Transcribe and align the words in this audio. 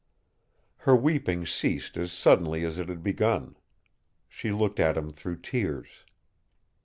Her 0.77 0.95
weeping 0.95 1.45
ceased 1.45 1.95
as 1.95 2.11
suddenly 2.11 2.65
as 2.65 2.79
it 2.79 2.89
had 2.89 3.03
begun. 3.03 3.55
She 4.27 4.49
looked 4.49 4.79
at 4.79 4.97
him 4.97 5.11
through 5.13 5.41
tears. 5.41 6.05